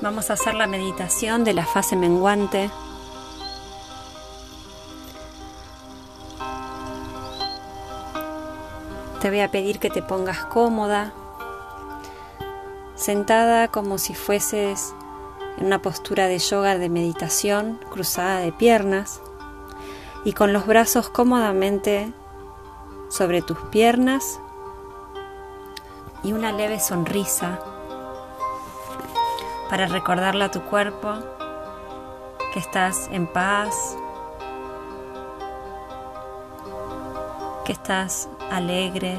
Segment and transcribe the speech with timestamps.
[0.00, 2.70] Vamos a hacer la meditación de la fase menguante.
[9.20, 11.12] Te voy a pedir que te pongas cómoda,
[12.94, 14.94] sentada como si fueses
[15.58, 19.20] en una postura de yoga de meditación, cruzada de piernas
[20.24, 22.12] y con los brazos cómodamente
[23.08, 24.38] sobre tus piernas
[26.22, 27.58] y una leve sonrisa
[29.68, 31.14] para recordarle a tu cuerpo
[32.52, 33.96] que estás en paz,
[37.64, 39.16] que estás alegre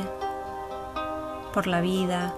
[1.53, 2.33] por la vida.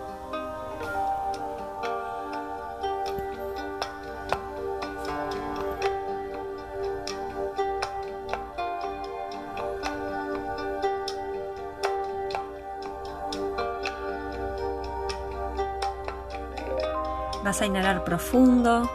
[17.43, 18.89] Vas a inhalar profundo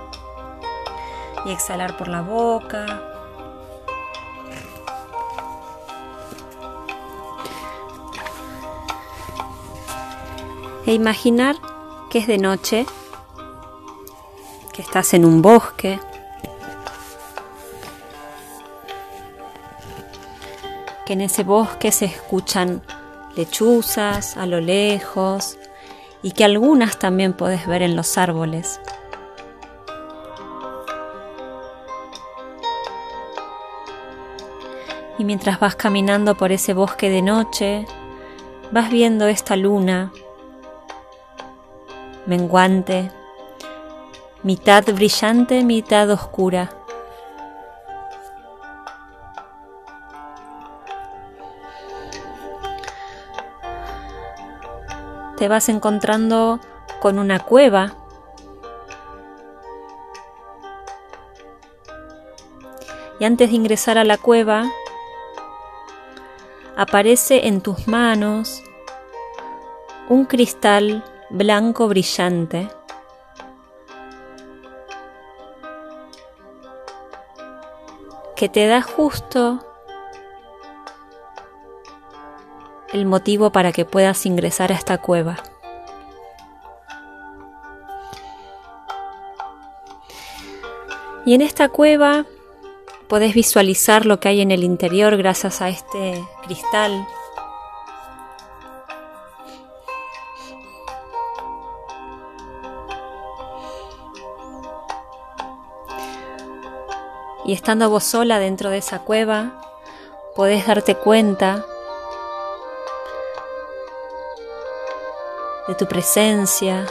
[1.44, 2.86] y exhalar por la boca.
[10.86, 11.56] E imaginar
[12.10, 12.86] que es de noche,
[14.72, 15.98] que estás en un bosque.
[21.04, 22.82] Que en ese bosque se escuchan
[23.36, 25.58] lechuzas a lo lejos,
[26.26, 28.80] y que algunas también puedes ver en los árboles.
[35.18, 37.86] Y mientras vas caminando por ese bosque de noche,
[38.72, 40.12] vas viendo esta luna
[42.26, 43.12] menguante,
[44.42, 46.85] mitad brillante, mitad oscura.
[55.36, 56.60] Te vas encontrando
[57.00, 57.94] con una cueva.
[63.18, 64.64] Y antes de ingresar a la cueva,
[66.76, 68.62] aparece en tus manos
[70.08, 72.68] un cristal blanco brillante.
[78.36, 79.64] que te da justo
[82.96, 85.36] el motivo para que puedas ingresar a esta cueva.
[91.24, 92.24] Y en esta cueva
[93.08, 97.06] podés visualizar lo que hay en el interior gracias a este cristal.
[107.44, 109.60] Y estando vos sola dentro de esa cueva,
[110.34, 111.64] podés darte cuenta
[115.66, 116.86] de tu presencia.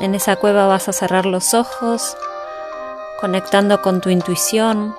[0.00, 2.16] En esa cueva vas a cerrar los ojos,
[3.20, 4.94] conectando con tu intuición.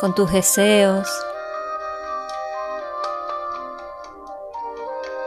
[0.00, 1.08] con tus deseos.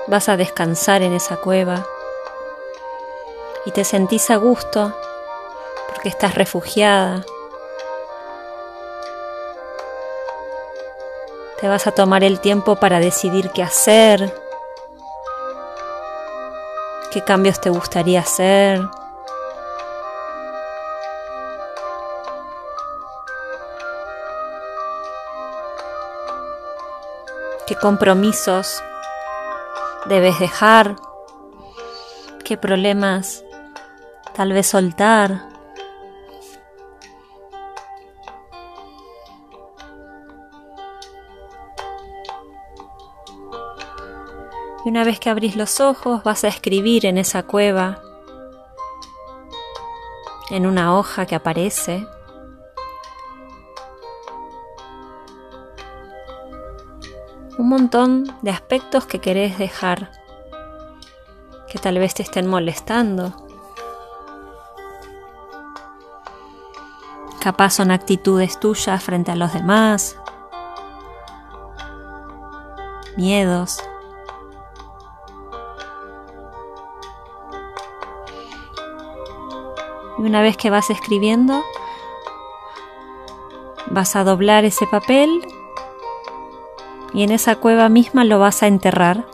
[0.08, 1.86] Vas a descansar en esa cueva
[3.66, 4.94] y te sentís a gusto
[5.88, 7.26] porque estás refugiada.
[11.60, 14.34] Te vas a tomar el tiempo para decidir qué hacer,
[17.12, 18.82] qué cambios te gustaría hacer.
[27.66, 28.84] qué compromisos
[30.06, 30.96] debes dejar,
[32.44, 33.44] qué problemas
[34.36, 35.48] tal vez soltar.
[44.84, 48.02] Y una vez que abrís los ojos vas a escribir en esa cueva,
[50.52, 52.06] en una hoja que aparece.
[57.58, 60.12] Un montón de aspectos que querés dejar,
[61.70, 63.45] que tal vez te estén molestando.
[67.46, 70.18] Capaz son actitudes tuyas frente a los demás,
[73.18, 73.80] miedos.
[80.18, 81.62] Y una vez que vas escribiendo,
[83.92, 85.46] vas a doblar ese papel
[87.14, 89.28] y en esa cueva misma lo vas a enterrar.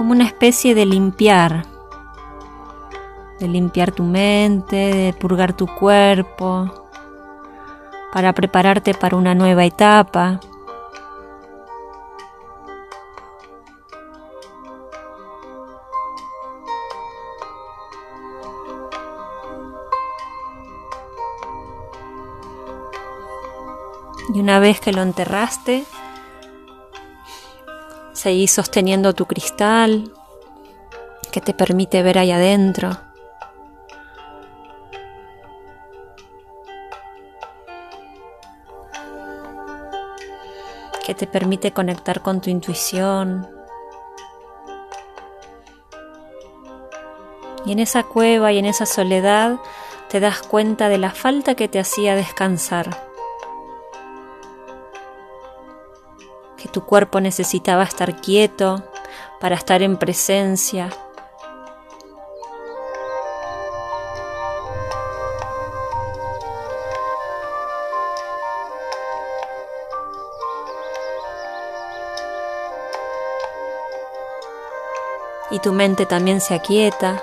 [0.00, 1.66] Como una especie de limpiar,
[3.38, 6.88] de limpiar tu mente, de purgar tu cuerpo,
[8.10, 10.40] para prepararte para una nueva etapa.
[24.32, 25.84] Y una vez que lo enterraste,
[28.20, 30.12] seguí sosteniendo tu cristal
[31.32, 32.90] que te permite ver ahí adentro.
[41.06, 43.48] que te permite conectar con tu intuición.
[47.64, 49.58] Y en esa cueva y en esa soledad
[50.08, 53.09] te das cuenta de la falta que te hacía descansar.
[56.60, 58.84] Que tu cuerpo necesitaba estar quieto
[59.40, 60.90] para estar en presencia.
[75.50, 77.20] Y tu mente también se aquieta.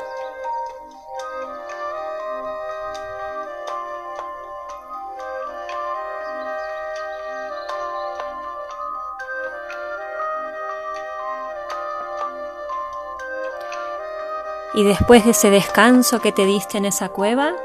[14.77, 17.56] Y después de ese descanso que te diste en esa cueva,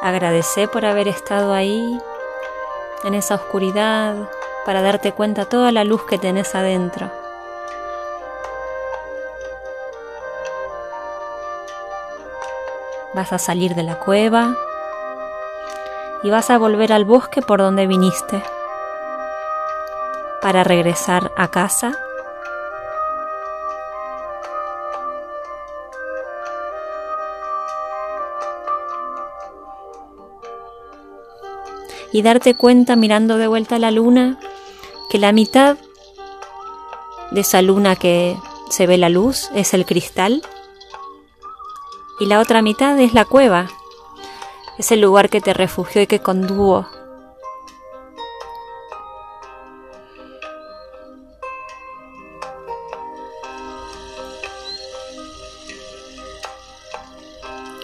[0.00, 2.00] agradece por haber estado ahí,
[3.02, 4.14] en esa oscuridad,
[4.64, 7.10] para darte cuenta toda la luz que tenés adentro.
[13.14, 14.54] Vas a salir de la cueva
[16.22, 18.40] y vas a volver al bosque por donde viniste
[20.40, 21.98] para regresar a casa
[32.12, 34.38] y darte cuenta mirando de vuelta a la luna
[35.10, 35.76] que la mitad
[37.30, 38.36] de esa luna que
[38.70, 40.42] se ve la luz es el cristal
[42.18, 43.68] y la otra mitad es la cueva,
[44.78, 46.86] es el lugar que te refugió y que condujo.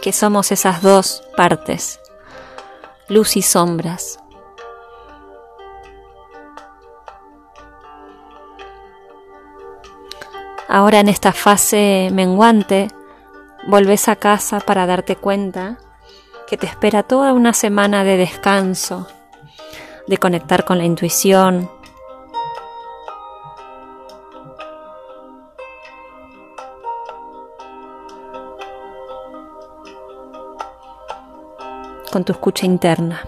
[0.02, 1.98] que somos esas dos partes
[3.08, 4.18] luz y sombras.
[10.68, 12.88] Ahora en esta fase menguante,
[13.68, 15.78] volves a casa para darte cuenta
[16.46, 19.08] que te espera toda una semana de descanso,
[20.06, 21.70] de conectar con la intuición,
[32.16, 33.22] con tu escucha interna.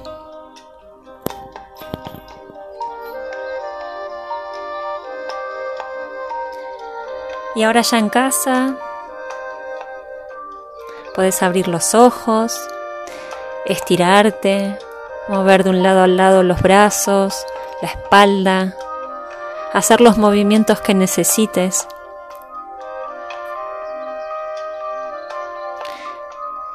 [7.54, 8.76] Y ahora ya en casa,
[11.14, 12.58] puedes abrir los ojos,
[13.66, 14.78] estirarte,
[15.28, 17.44] mover de un lado al lado los brazos,
[17.82, 18.74] la espalda,
[19.74, 21.86] hacer los movimientos que necesites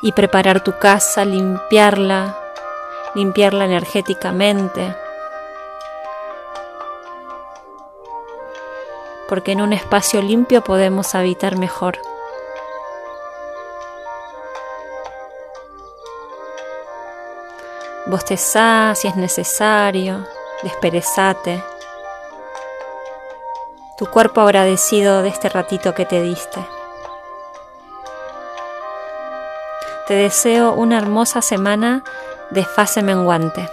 [0.04, 2.38] y preparar tu casa, limpiarla,
[3.16, 4.96] limpiarla energéticamente.
[9.30, 11.98] Porque en un espacio limpio podemos habitar mejor.
[18.06, 20.28] Bostezá si es necesario,
[20.64, 21.64] desperezate.
[23.98, 26.60] Tu cuerpo agradecido de este ratito que te diste.
[30.08, 32.04] Te deseo una hermosa semana
[32.50, 33.70] de fase menguante.